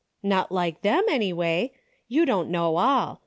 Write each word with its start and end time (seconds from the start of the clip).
"Hot 0.31 0.51
like 0.51 0.81
them, 0.81 1.03
any 1.07 1.31
way. 1.31 1.73
You 2.07 2.25
don't 2.25 2.49
know 2.49 2.77
all. 2.77 3.19